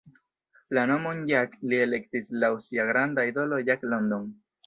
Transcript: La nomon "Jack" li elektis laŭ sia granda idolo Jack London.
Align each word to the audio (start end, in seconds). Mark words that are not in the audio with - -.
La 0.77 0.85
nomon 0.91 1.19
"Jack" 1.31 1.53
li 1.73 1.81
elektis 1.87 2.31
laŭ 2.45 2.51
sia 2.69 2.87
granda 2.93 3.27
idolo 3.33 3.63
Jack 3.69 3.87
London. 3.93 4.27